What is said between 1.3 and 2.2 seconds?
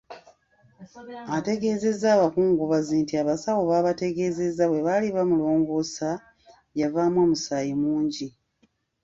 Ategeezezza